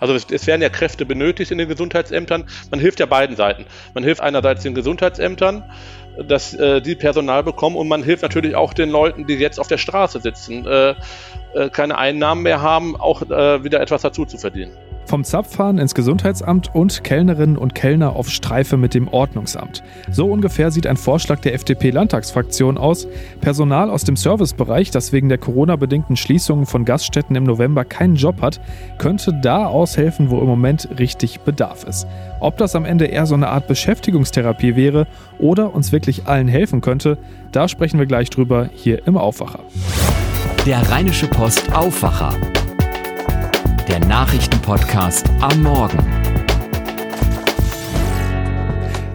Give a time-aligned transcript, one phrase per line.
[0.00, 2.46] Also es, es, werden ja Kräfte benötigt in den Gesundheitsämtern.
[2.70, 3.66] Man hilft ja beiden Seiten.
[3.94, 5.62] Man hilft einerseits den Gesundheitsämtern,
[6.26, 9.68] dass äh, die Personal bekommen und man hilft natürlich auch den Leuten, die jetzt auf
[9.68, 10.94] der Straße sitzen, äh,
[11.54, 14.72] äh, keine Einnahmen mehr haben, auch äh, wieder etwas dazu zu verdienen.
[15.10, 19.82] Vom Zapfhahn ins Gesundheitsamt und Kellnerinnen und Kellner auf Streife mit dem Ordnungsamt.
[20.08, 23.08] So ungefähr sieht ein Vorschlag der FDP-Landtagsfraktion aus.
[23.40, 28.40] Personal aus dem Servicebereich, das wegen der Corona-bedingten Schließungen von Gaststätten im November keinen Job
[28.40, 28.60] hat,
[28.98, 32.06] könnte da aushelfen, wo im Moment richtig Bedarf ist.
[32.38, 35.08] Ob das am Ende eher so eine Art Beschäftigungstherapie wäre
[35.40, 37.18] oder uns wirklich allen helfen könnte,
[37.50, 39.64] da sprechen wir gleich drüber hier im Aufwacher.
[40.66, 42.32] Der Rheinische Post Aufwacher
[43.90, 46.19] der Nachrichtenpodcast am Morgen.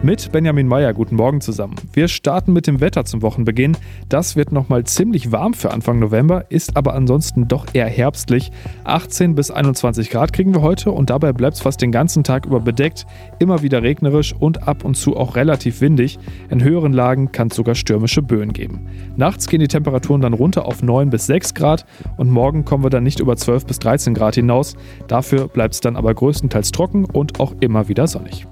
[0.06, 1.74] Mit Benjamin Meyer, guten Morgen zusammen.
[1.92, 3.76] Wir starten mit dem Wetter zum Wochenbeginn.
[4.08, 8.52] Das wird nochmal ziemlich warm für Anfang November, ist aber ansonsten doch eher herbstlich.
[8.84, 12.46] 18 bis 21 Grad kriegen wir heute und dabei bleibt es fast den ganzen Tag
[12.46, 13.04] über bedeckt,
[13.40, 16.20] immer wieder regnerisch und ab und zu auch relativ windig.
[16.50, 18.86] In höheren Lagen kann es sogar stürmische Böen geben.
[19.16, 21.84] Nachts gehen die Temperaturen dann runter auf 9 bis 6 Grad
[22.16, 24.76] und morgen kommen wir dann nicht über 12 bis 13 Grad hinaus.
[25.08, 28.46] Dafür bleibt es dann aber größtenteils trocken und auch immer wieder sonnig.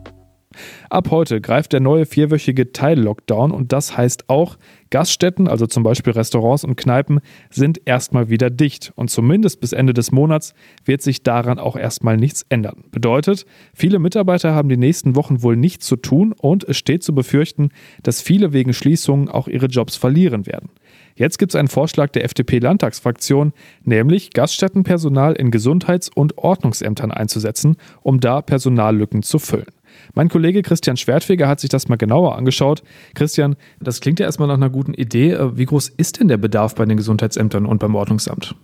[0.90, 4.56] Ab heute greift der neue vierwöchige Teil-Lockdown und das heißt auch,
[4.90, 9.92] Gaststätten, also zum Beispiel Restaurants und Kneipen, sind erstmal wieder dicht und zumindest bis Ende
[9.92, 12.84] des Monats wird sich daran auch erstmal nichts ändern.
[12.92, 17.12] Bedeutet, viele Mitarbeiter haben die nächsten Wochen wohl nichts zu tun und es steht zu
[17.12, 17.70] befürchten,
[18.04, 20.70] dass viele wegen Schließungen auch ihre Jobs verlieren werden.
[21.16, 23.52] Jetzt gibt es einen Vorschlag der FDP-Landtagsfraktion,
[23.84, 29.66] nämlich Gaststättenpersonal in Gesundheits- und Ordnungsämtern einzusetzen, um da Personallücken zu füllen.
[30.14, 32.82] Mein Kollege Christian Schwertfeger hat sich das mal genauer angeschaut.
[33.14, 35.32] Christian, das klingt ja erstmal nach einer guten Idee.
[35.32, 38.54] Äh, wie groß ist denn der Bedarf bei den Gesundheitsämtern und beim Ordnungsamt?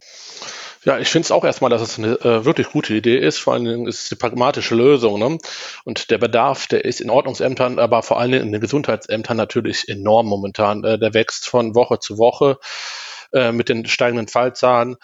[0.85, 3.39] Ja, ich finde es auch erstmal, dass es eine äh, wirklich gute Idee ist.
[3.39, 5.19] Vor allen Dingen ist es eine pragmatische Lösung.
[5.19, 5.37] Ne?
[5.85, 9.89] Und der Bedarf, der ist in Ordnungsämtern, aber vor allen Dingen in den Gesundheitsämtern natürlich
[9.91, 10.83] enorm momentan.
[10.85, 12.59] Äh, der wächst von Woche zu Woche
[13.33, 14.97] äh, mit den steigenden Fallzahlen.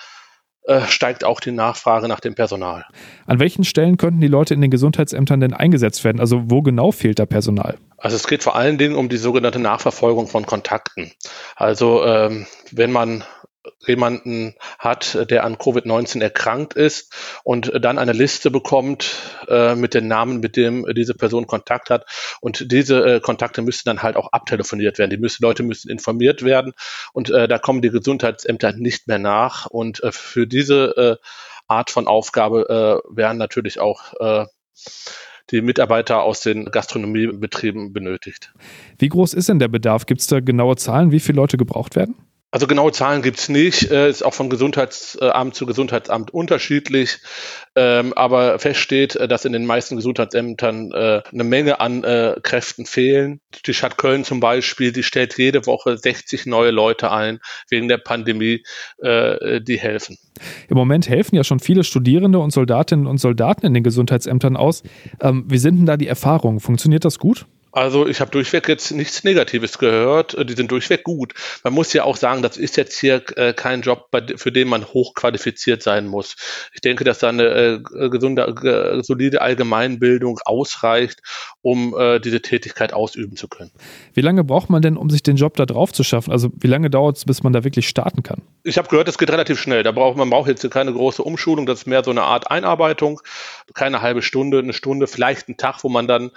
[0.66, 2.84] Äh, steigt auch die Nachfrage nach dem Personal.
[3.27, 6.19] An welchen Stellen könnten die Leute in den Gesundheitsämtern denn eingesetzt werden?
[6.19, 7.77] Also wo genau fehlt da Personal?
[7.99, 11.12] Also es geht vor allen Dingen um die sogenannte Nachverfolgung von Kontakten.
[11.54, 13.22] Also ähm, wenn man
[13.87, 17.12] jemanden hat, der an Covid-19 erkrankt ist
[17.44, 19.15] und dann eine Liste bekommt
[19.49, 22.06] äh, mit den Namen, mit dem diese Person Kontakt hat.
[22.41, 25.10] Und diese äh, Kontakte müssen dann halt auch abtelefoniert werden.
[25.10, 26.72] Die müssen, Leute müssen informiert werden
[27.12, 29.66] und äh, da kommen die Gesundheitsämter nicht mehr nach.
[29.66, 31.27] Und äh, für diese äh,
[31.69, 34.15] Art von Aufgabe äh, werden natürlich auch
[35.50, 38.53] die Mitarbeiter aus den Gastronomiebetrieben benötigt.
[38.98, 40.06] Wie groß ist denn der Bedarf?
[40.06, 42.16] Gibt es da genaue Zahlen, wie viele Leute gebraucht werden?
[42.53, 47.19] Also genaue Zahlen gibt's nicht, äh, ist auch von Gesundheitsamt zu Gesundheitsamt unterschiedlich.
[47.75, 52.37] Ähm, aber fest steht, äh, dass in den meisten Gesundheitsämtern äh, eine Menge an äh,
[52.43, 53.41] Kräften fehlen.
[53.67, 57.99] Die Stadt Köln zum Beispiel, die stellt jede Woche 60 neue Leute ein wegen der
[57.99, 58.63] Pandemie,
[58.99, 60.17] äh, die helfen.
[60.69, 64.83] Im Moment helfen ja schon viele Studierende und Soldatinnen und Soldaten in den Gesundheitsämtern aus.
[65.21, 66.61] Ähm, wie sind denn da die Erfahrungen?
[66.61, 67.47] Funktioniert das gut?
[67.76, 70.32] Also ich habe durchweg jetzt nichts Negatives gehört.
[70.32, 71.34] Äh, die sind durchweg gut.
[71.62, 74.87] Man muss ja auch sagen, das ist jetzt hier äh, kein Job, für den man
[74.87, 76.36] hochqualifiziert sein muss.
[76.72, 81.20] Ich denke, dass da eine äh, gesunde, äh, solide Allgemeinbildung ausreicht,
[81.60, 83.72] um äh, diese Tätigkeit ausüben zu können.
[84.15, 86.32] Wie lange braucht man denn, um sich den Job da drauf zu schaffen?
[86.32, 88.41] Also wie lange dauert es, bis man da wirklich starten kann?
[88.65, 89.82] Ich habe gehört, es geht relativ schnell.
[89.82, 91.66] Da braucht man braucht jetzt keine große Umschulung.
[91.66, 93.20] Das ist mehr so eine Art Einarbeitung,
[93.75, 96.31] keine halbe Stunde, eine Stunde, vielleicht ein Tag, wo man dann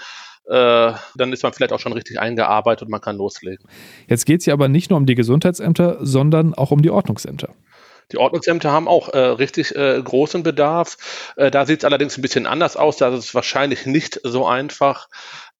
[0.50, 3.68] äh, dann ist man vielleicht auch schon richtig eingearbeitet und man kann loslegen.
[4.08, 7.50] Jetzt geht es ja aber nicht nur um die Gesundheitsämter, sondern auch um die Ordnungsämter.
[8.12, 10.98] Die Ordnungsämter haben auch äh, richtig äh, großen Bedarf.
[11.36, 12.98] Äh, da sieht es allerdings ein bisschen anders aus.
[12.98, 15.10] Da ist es wahrscheinlich nicht so einfach,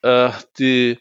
[0.02, 0.98] äh, die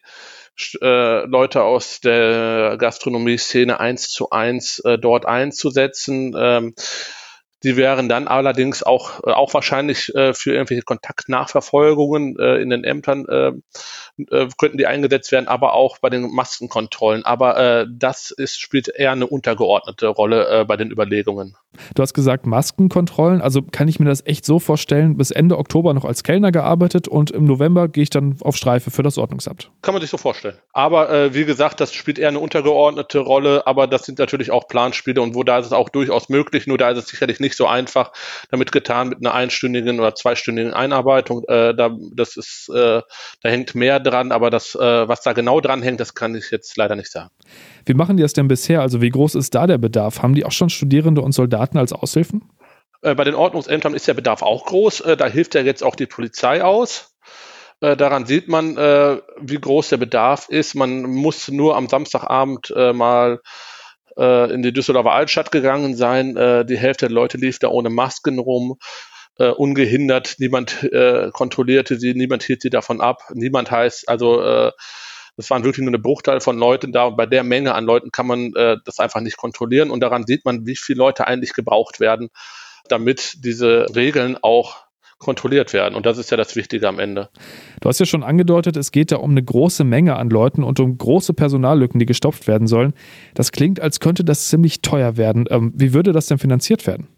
[0.82, 6.34] äh, Leute aus der Gastronomie-Szene eins zu eins dort einzusetzen.
[6.37, 6.75] Ähm,
[7.65, 12.85] die wären dann allerdings auch, äh, auch wahrscheinlich äh, für irgendwelche Kontaktnachverfolgungen äh, in den
[12.85, 13.53] Ämtern äh,
[14.31, 17.25] äh, könnten die eingesetzt werden, aber auch bei den Maskenkontrollen.
[17.25, 21.56] Aber äh, das ist, spielt eher eine untergeordnete Rolle bei den Überlegungen.
[21.94, 25.94] Du hast gesagt Maskenkontrollen, also kann ich mir das echt so vorstellen, bis Ende Oktober
[25.94, 29.71] noch als Kellner gearbeitet und im November gehe ich dann auf Streife für das Ordnungsamt.
[29.82, 30.56] Kann man sich so vorstellen.
[30.73, 35.21] Aber wie gesagt, das spielt eher eine untergeordnete Rolle, aber das sind natürlich auch Planspiele
[35.21, 37.67] und wo da ist es auch durchaus möglich, nur da ist es sicherlich nicht so
[37.67, 38.12] einfach
[38.50, 41.45] damit getan mit einer einstündigen oder zweistündigen Einarbeitung.
[41.49, 43.03] Äh, da, das ist, äh,
[43.43, 46.50] da hängt mehr dran, aber das, äh, was da genau dran hängt, das kann ich
[46.50, 47.31] jetzt leider nicht sagen.
[47.85, 48.81] Wie machen die das denn bisher?
[48.81, 50.23] Also wie groß ist da der Bedarf?
[50.23, 52.43] Haben die auch schon Studierende und Soldaten als Aushilfen?
[53.03, 55.01] Äh, bei den Ordnungsämtern ist der Bedarf auch groß.
[55.01, 57.15] Äh, da hilft ja jetzt auch die Polizei aus.
[57.81, 60.75] Äh, daran sieht man, wie groß der Bedarf ist.
[60.75, 63.41] Man muss nur am Samstagabend mal
[64.19, 66.35] in die Düsseldorfer Altstadt gegangen sein.
[66.67, 68.79] die Hälfte der Leute lief da ohne Masken rum.
[69.37, 70.91] ungehindert, niemand
[71.32, 74.73] kontrollierte sie, niemand hielt sie davon ab, niemand heißt, also
[75.37, 78.11] das waren wirklich nur eine Bruchteil von Leuten da und bei der Menge an Leuten
[78.11, 78.53] kann man
[78.85, 82.31] das einfach nicht kontrollieren und daran sieht man, wie viele Leute eigentlich gebraucht werden
[82.88, 84.88] damit diese Regeln auch
[85.19, 85.94] kontrolliert werden.
[85.94, 87.29] Und das ist ja das Wichtige am Ende.
[87.81, 90.81] Du hast ja schon angedeutet, es geht da um eine große Menge an Leuten und
[90.81, 92.94] um große Personallücken, die gestopft werden sollen.
[93.35, 95.47] Das klingt, als könnte das ziemlich teuer werden.
[95.50, 97.09] Ähm, wie würde das denn finanziert werden?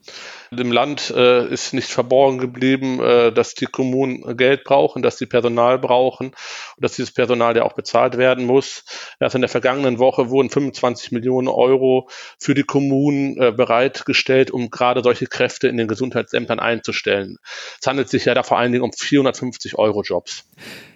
[0.53, 5.27] Dem Land äh, ist nicht verborgen geblieben, äh, dass die Kommunen Geld brauchen, dass sie
[5.27, 6.37] Personal brauchen und
[6.79, 8.85] dass dieses Personal ja auch bezahlt werden muss.
[9.21, 14.71] Erst in der vergangenen Woche wurden 25 Millionen Euro für die Kommunen äh, bereitgestellt, um
[14.71, 17.39] gerade solche Kräfte in den Gesundheitsämtern einzustellen.
[17.81, 20.45] Es handelt sich ja da vor allen Dingen um 450 Euro Jobs.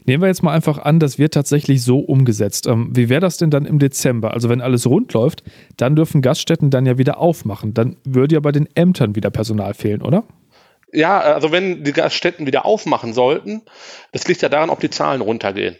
[0.06, 2.66] Nehmen wir jetzt mal einfach an, das wird tatsächlich so umgesetzt.
[2.66, 4.34] Ähm, wie wäre das denn dann im Dezember?
[4.34, 5.42] Also wenn alles rund läuft,
[5.76, 7.72] dann dürfen Gaststätten dann ja wieder aufmachen.
[7.72, 10.24] Dann würde ja bei den Ämtern wieder Personal fehlen, oder?
[10.92, 13.62] Ja, also wenn die Gaststätten wieder aufmachen sollten,
[14.12, 15.76] das liegt ja daran, ob die Zahlen runtergehen.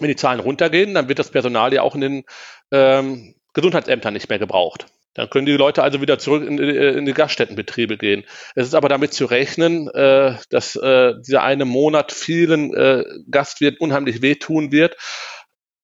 [0.00, 2.24] Wenn die Zahlen runtergehen, dann wird das Personal ja auch in den
[2.72, 4.86] ähm, Gesundheitsämtern nicht mehr gebraucht.
[5.14, 8.24] Dann können die Leute also wieder zurück in, äh, in die Gaststättenbetriebe gehen.
[8.54, 13.78] Es ist aber damit zu rechnen, äh, dass äh, dieser eine Monat vielen äh, Gastwirten
[13.78, 14.96] unheimlich wehtun wird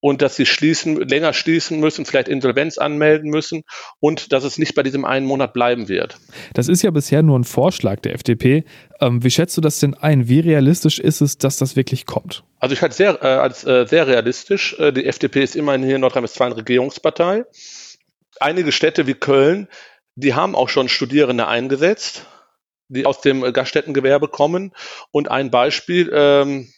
[0.01, 3.63] und dass sie schließen, länger schließen müssen, vielleicht Insolvenz anmelden müssen
[4.01, 6.17] und dass es nicht bei diesem einen Monat bleiben wird.
[6.55, 8.65] Das ist ja bisher nur ein Vorschlag der FDP.
[9.01, 10.29] Ähm, wie schätzt du das denn ein?
[10.29, 12.43] Wie realistisch ist es, dass das wirklich kommt?
[12.59, 14.77] Also ich halte es sehr, äh, als äh, sehr realistisch.
[14.79, 17.45] Äh, die FDP ist immerhin hier in Nordrhein-Westfalen Regierungspartei
[18.41, 19.69] einige Städte wie Köln,
[20.15, 22.27] die haben auch schon Studierende eingesetzt,
[22.89, 24.73] die aus dem Gaststättengewerbe kommen.
[25.11, 26.73] Und ein Beispiel, ähm,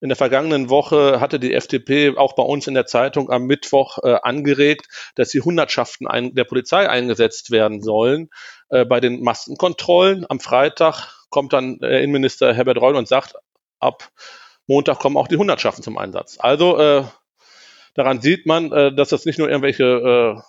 [0.00, 3.98] in der vergangenen Woche hatte die FDP auch bei uns in der Zeitung am Mittwoch
[4.02, 8.28] äh, angeregt, dass die Hundertschaften ein, der Polizei eingesetzt werden sollen
[8.68, 10.26] äh, bei den Maskenkontrollen.
[10.28, 13.34] Am Freitag kommt dann der Innenminister Herbert Reul und sagt,
[13.80, 14.10] ab
[14.66, 16.36] Montag kommen auch die Hundertschaften zum Einsatz.
[16.40, 17.04] Also äh,
[17.94, 20.42] daran sieht man, äh, dass das nicht nur irgendwelche äh,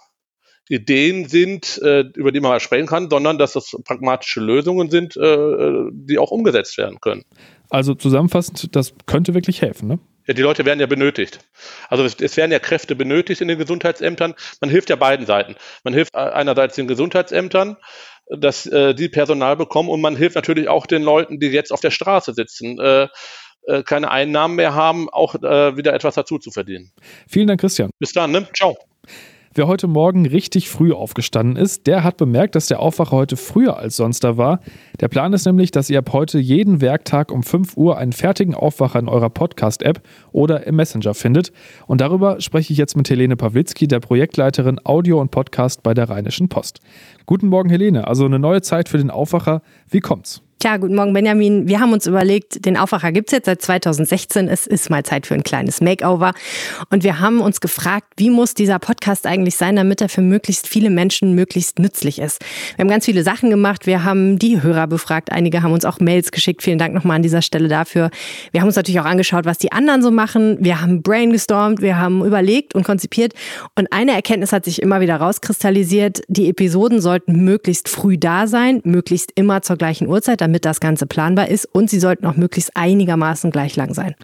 [0.69, 5.16] Ideen sind, äh, über die man mal sprechen kann, sondern dass das pragmatische Lösungen sind,
[5.18, 7.24] äh, die auch umgesetzt werden können.
[7.69, 10.00] Also zusammenfassend, das könnte wirklich helfen, ne?
[10.28, 11.40] Ja, die Leute werden ja benötigt.
[11.88, 14.36] Also es, es, werden ja Kräfte benötigt in den Gesundheitsämtern.
[14.60, 15.56] Man hilft ja beiden Seiten.
[15.86, 17.78] Man hilft einerseits den Gesundheitsämtern,
[18.30, 21.80] dass äh, die Personal bekommen und man hilft natürlich auch den Leuten, die jetzt auf
[21.80, 23.08] der Straße sitzen, äh,
[23.68, 26.92] äh, keine Einnahmen mehr haben, auch äh, wieder etwas dazu zu verdienen.
[27.30, 27.90] Vielen Dank, Christian.
[27.98, 28.48] Bis dann, ne?
[28.54, 28.78] Ciao.
[29.57, 33.75] Wer heute Morgen richtig früh aufgestanden ist, der hat bemerkt, dass der Aufwacher heute früher
[33.75, 34.59] als sonst da war.
[35.00, 38.54] Der Plan ist nämlich, dass ihr ab heute jeden Werktag um 5 Uhr einen fertigen
[38.54, 41.51] Aufwacher in eurer Podcast-App oder im Messenger findet.
[41.88, 46.07] Und darüber spreche ich jetzt mit Helene Pawlitzki, der Projektleiterin Audio und Podcast bei der
[46.07, 46.80] Rheinischen Post.
[47.25, 48.06] Guten Morgen, Helene.
[48.06, 49.63] Also eine neue Zeit für den Aufwacher.
[49.89, 50.44] Wie kommt's?
[50.59, 51.68] Tja, guten Morgen, Benjamin.
[51.68, 54.48] Wir haben uns überlegt, den Aufwacher gibt's jetzt seit 2016.
[54.48, 56.33] Es ist mal Zeit für ein kleines Makeover.
[56.89, 60.68] Und wir haben uns gefragt, wie muss dieser Podcast eigentlich sein, damit er für möglichst
[60.68, 62.44] viele Menschen möglichst nützlich ist.
[62.75, 63.86] Wir haben ganz viele Sachen gemacht.
[63.86, 65.31] Wir haben die Hörer befragt.
[65.31, 66.63] Einige haben uns auch Mails geschickt.
[66.63, 68.09] Vielen Dank nochmal an dieser Stelle dafür.
[68.52, 70.57] Wir haben uns natürlich auch angeschaut, was die anderen so machen.
[70.59, 71.81] Wir haben brainstormt.
[71.81, 73.33] Wir haben überlegt und konzipiert.
[73.76, 76.21] Und eine Erkenntnis hat sich immer wieder rauskristallisiert.
[76.30, 81.06] Die Episoden sollten möglichst früh da sein, möglichst immer zur gleichen Uhrzeit damit das Ganze
[81.06, 84.16] planbar ist und sie sollten auch möglichst einigermaßen gleich lang sein.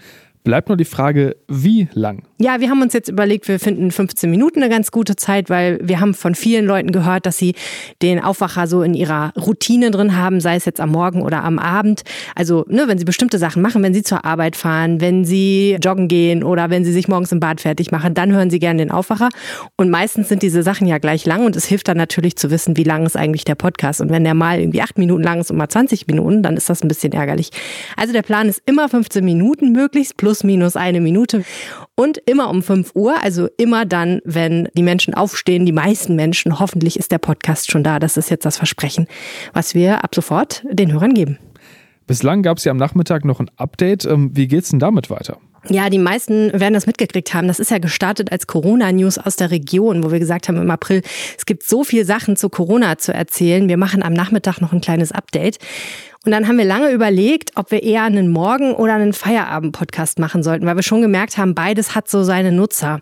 [0.43, 2.23] Bleibt nur die Frage, wie lang?
[2.37, 5.79] Ja, wir haben uns jetzt überlegt, wir finden 15 Minuten eine ganz gute Zeit, weil
[5.81, 7.55] wir haben von vielen Leuten gehört, dass sie
[8.01, 11.59] den Aufwacher so in ihrer Routine drin haben, sei es jetzt am Morgen oder am
[11.59, 12.01] Abend.
[12.35, 16.09] Also, ne, wenn sie bestimmte Sachen machen, wenn sie zur Arbeit fahren, wenn sie joggen
[16.09, 18.91] gehen oder wenn sie sich morgens im Bad fertig machen, dann hören sie gerne den
[18.91, 19.29] Aufwacher.
[19.77, 22.75] Und meistens sind diese Sachen ja gleich lang und es hilft dann natürlich zu wissen,
[22.75, 24.01] wie lang ist eigentlich der Podcast.
[24.01, 26.69] Und wenn der mal irgendwie acht Minuten lang ist und mal 20 Minuten, dann ist
[26.69, 27.51] das ein bisschen ärgerlich.
[27.95, 31.43] Also der Plan ist immer 15 Minuten möglichst plus plus minus eine Minute.
[31.95, 36.59] Und immer um 5 Uhr, also immer dann, wenn die Menschen aufstehen, die meisten Menschen,
[36.59, 37.99] hoffentlich ist der Podcast schon da.
[37.99, 39.07] Das ist jetzt das Versprechen,
[39.53, 41.37] was wir ab sofort den Hörern geben.
[42.07, 44.05] Bislang gab es ja am Nachmittag noch ein Update.
[44.05, 45.37] Ähm, wie geht's denn damit weiter?
[45.69, 47.47] Ja, die meisten werden das mitgekriegt haben.
[47.47, 51.01] Das ist ja gestartet als Corona-News aus der Region, wo wir gesagt haben im April,
[51.37, 53.69] es gibt so viel Sachen zu Corona zu erzählen.
[53.69, 55.59] Wir machen am Nachmittag noch ein kleines Update.
[56.25, 60.43] Und dann haben wir lange überlegt, ob wir eher einen Morgen- oder einen Feierabend-Podcast machen
[60.43, 62.99] sollten, weil wir schon gemerkt haben, beides hat so seine Nutzer.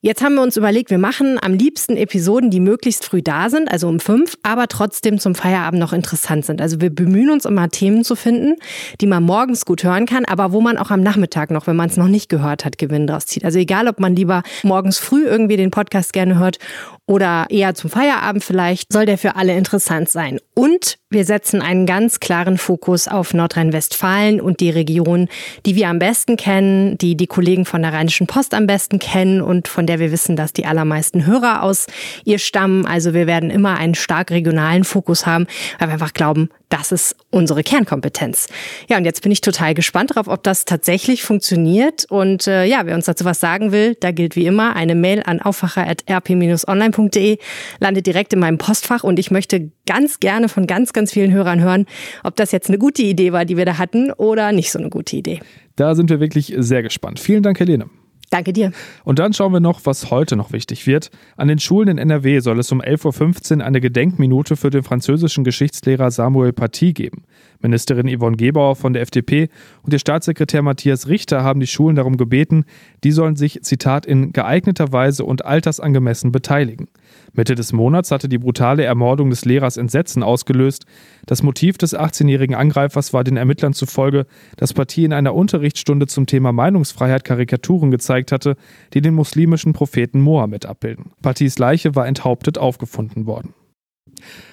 [0.00, 3.68] Jetzt haben wir uns überlegt, wir machen am liebsten Episoden, die möglichst früh da sind,
[3.68, 6.60] also um fünf, aber trotzdem zum Feierabend noch interessant sind.
[6.60, 8.54] Also wir bemühen uns immer Themen zu finden,
[9.00, 11.88] die man morgens gut hören kann, aber wo man auch am Nachmittag noch, wenn man
[11.88, 13.44] es noch nicht gehört hat, Gewinn draus zieht.
[13.44, 16.60] Also egal, ob man lieber morgens früh irgendwie den Podcast gerne hört
[17.06, 20.38] oder eher zum Feierabend vielleicht, soll der für alle interessant sein.
[20.54, 25.28] Und wir setzen einen ganz klaren Fokus auf Nordrhein-Westfalen und die Region,
[25.64, 29.40] die wir am besten kennen, die die Kollegen von der Rheinischen Post am besten kennen
[29.40, 31.86] und von der wir wissen, dass die allermeisten Hörer aus
[32.24, 32.84] ihr stammen.
[32.84, 35.46] Also wir werden immer einen stark regionalen Fokus haben,
[35.78, 38.48] weil wir einfach glauben, das ist unsere Kernkompetenz.
[38.90, 42.04] Ja, und jetzt bin ich total gespannt darauf, ob das tatsächlich funktioniert.
[42.10, 45.22] Und äh, ja, wer uns dazu was sagen will, da gilt wie immer eine Mail
[45.24, 47.38] an aufwacher.rp-online.de,
[47.80, 51.60] landet direkt in meinem Postfach und ich möchte ganz gerne von ganz, ganz vielen Hörern
[51.60, 51.86] hören,
[52.22, 54.90] ob das jetzt eine gute Idee war, die wir da hatten oder nicht so eine
[54.90, 55.40] gute Idee.
[55.76, 57.18] Da sind wir wirklich sehr gespannt.
[57.18, 57.86] Vielen Dank, Helene.
[58.30, 58.72] Danke dir.
[59.04, 61.10] Und dann schauen wir noch, was heute noch wichtig wird.
[61.36, 65.44] An den Schulen in NRW soll es um 11.15 Uhr eine Gedenkminute für den französischen
[65.44, 67.24] Geschichtslehrer Samuel Paty geben.
[67.60, 69.48] Ministerin Yvonne Gebauer von der FDP
[69.82, 72.64] und der Staatssekretär Matthias Richter haben die Schulen darum gebeten,
[73.04, 76.88] die sollen sich, Zitat, in geeigneter Weise und altersangemessen beteiligen.
[77.32, 80.84] Mitte des Monats hatte die brutale Ermordung des Lehrers Entsetzen ausgelöst.
[81.26, 86.26] Das Motiv des 18-jährigen Angreifers war den Ermittlern zufolge, dass Partie in einer Unterrichtsstunde zum
[86.26, 88.56] Thema Meinungsfreiheit Karikaturen gezeigt hatte,
[88.94, 91.12] die den muslimischen Propheten Mohammed abbilden.
[91.22, 93.54] Parties Leiche war enthauptet aufgefunden worden.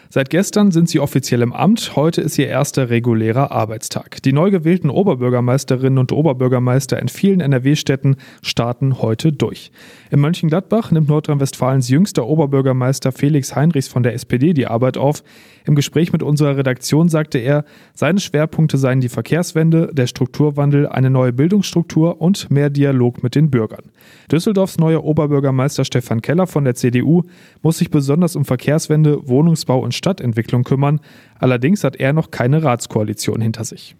[0.09, 4.21] Seit gestern sind sie offiziell im Amt, heute ist ihr erster regulärer Arbeitstag.
[4.23, 9.71] Die neu gewählten Oberbürgermeisterinnen und Oberbürgermeister in vielen NRW-Städten starten heute durch.
[10.11, 15.23] In Mönchengladbach nimmt Nordrhein-Westfalens jüngster Oberbürgermeister Felix Heinrichs von der SPD die Arbeit auf.
[15.65, 21.09] Im Gespräch mit unserer Redaktion sagte er, seine Schwerpunkte seien die Verkehrswende, der Strukturwandel, eine
[21.09, 23.91] neue Bildungsstruktur und mehr Dialog mit den Bürgern.
[24.31, 27.23] Düsseldorfs neuer Oberbürgermeister Stefan Keller von der CDU
[27.63, 30.99] muss sich besonders um Verkehrswende, Wohnungsbau und Stadtentwicklung kümmern.
[31.39, 33.95] Allerdings hat er noch keine Ratskoalition hinter sich.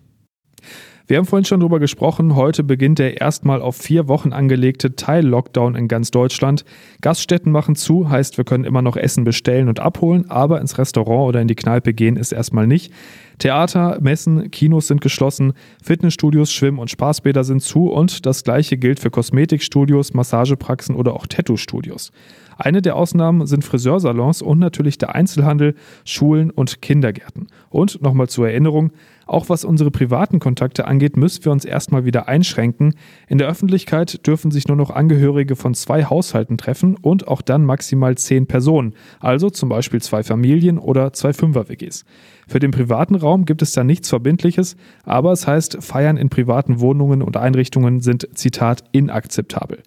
[1.07, 5.75] Wir haben vorhin schon darüber gesprochen, heute beginnt der erstmal auf vier Wochen angelegte Teil-Lockdown
[5.75, 6.65] in ganz Deutschland.
[7.01, 11.27] Gaststätten machen zu, heißt wir können immer noch Essen bestellen und abholen, aber ins Restaurant
[11.27, 12.91] oder in die Kneipe gehen ist erstmal nicht.
[13.39, 19.00] Theater, Messen, Kinos sind geschlossen, Fitnessstudios, Schwimm- und Spaßbäder sind zu und das gleiche gilt
[19.00, 22.12] für Kosmetikstudios, Massagepraxen oder auch Tattoo-Studios.
[22.58, 25.75] Eine der Ausnahmen sind Friseursalons und natürlich der Einzelhandel,
[26.06, 27.48] Schulen und Kindergärten.
[27.70, 28.92] Und nochmal zur Erinnerung,
[29.25, 32.96] auch was unsere privaten Kontakte angeht, müssen wir uns erstmal wieder einschränken.
[33.27, 37.65] In der Öffentlichkeit dürfen sich nur noch Angehörige von zwei Haushalten treffen und auch dann
[37.65, 42.05] maximal zehn Personen, also zum Beispiel zwei Familien oder zwei Fünfer-WGs.
[42.48, 46.79] Für den privaten Raum gibt es da nichts Verbindliches, aber es heißt, Feiern in privaten
[46.79, 49.79] Wohnungen und Einrichtungen sind, Zitat, inakzeptabel.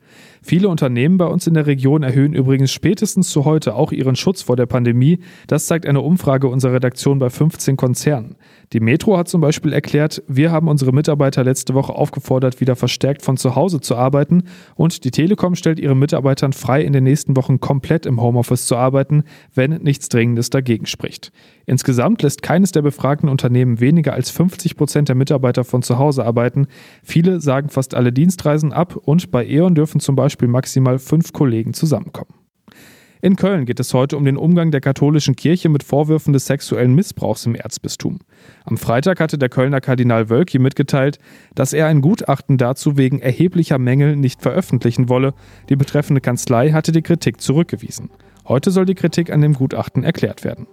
[0.42, 4.42] Viele Unternehmen bei uns in der Region erhöhen übrigens spätestens zu heute auch ihren Schutz
[4.42, 5.20] vor der Pandemie.
[5.46, 8.36] Das zeigt eine Umfrage unserer Redaktion bei 15 Konzernen.
[8.74, 13.22] Die Metro hat zum Beispiel erklärt, wir haben unsere Mitarbeiter letzte Woche aufgefordert, wieder verstärkt
[13.22, 14.42] von zu Hause zu arbeiten
[14.74, 18.76] und die Telekom stellt ihren Mitarbeitern frei, in den nächsten Wochen komplett im Homeoffice zu
[18.76, 21.32] arbeiten, wenn nichts Dringendes dagegen spricht.
[21.64, 26.26] Insgesamt lässt keines der befragten Unternehmen weniger als 50 Prozent der Mitarbeiter von zu Hause
[26.26, 26.66] arbeiten.
[27.02, 31.72] Viele sagen fast alle Dienstreisen ab und bei E.ON dürfen zum Beispiel maximal fünf Kollegen
[31.72, 32.47] zusammenkommen.
[33.20, 36.94] In Köln geht es heute um den Umgang der katholischen Kirche mit Vorwürfen des sexuellen
[36.94, 38.20] Missbrauchs im Erzbistum.
[38.64, 41.18] Am Freitag hatte der Kölner Kardinal Wölki mitgeteilt,
[41.56, 45.34] dass er ein Gutachten dazu wegen erheblicher Mängel nicht veröffentlichen wolle.
[45.68, 48.10] Die betreffende Kanzlei hatte die Kritik zurückgewiesen.
[48.46, 50.68] Heute soll die Kritik an dem Gutachten erklärt werden.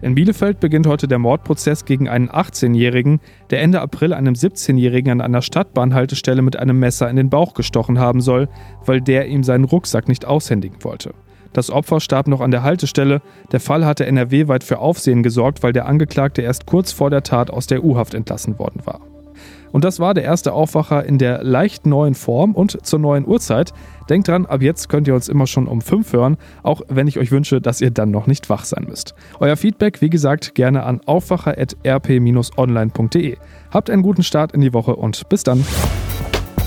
[0.00, 5.20] In Bielefeld beginnt heute der Mordprozess gegen einen 18-Jährigen, der Ende April einem 17-Jährigen an
[5.20, 8.48] einer Stadtbahnhaltestelle mit einem Messer in den Bauch gestochen haben soll,
[8.86, 11.12] weil der ihm seinen Rucksack nicht aushändigen wollte.
[11.52, 13.22] Das Opfer starb noch an der Haltestelle.
[13.52, 17.50] Der Fall hatte NRW-weit für Aufsehen gesorgt, weil der Angeklagte erst kurz vor der Tat
[17.50, 19.00] aus der U-Haft entlassen worden war.
[19.72, 23.72] Und das war der erste Aufwacher in der leicht neuen Form und zur neuen Uhrzeit.
[24.08, 27.18] Denkt dran, ab jetzt könnt ihr uns immer schon um 5 hören, auch wenn ich
[27.18, 29.14] euch wünsche, dass ihr dann noch nicht wach sein müsst.
[29.38, 33.36] Euer Feedback, wie gesagt, gerne an aufwacher.rp-online.de.
[33.70, 35.64] Habt einen guten Start in die Woche und bis dann.